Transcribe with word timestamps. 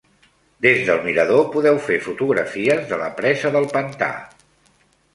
Des 0.65 0.79
del 0.87 1.03
mirador 1.07 1.43
podeu 1.57 1.77
fer 1.89 1.99
fotografies 2.07 2.85
de 2.95 3.01
la 3.05 3.13
presa 3.23 3.55
del 3.59 3.73
pantà. 3.79 4.13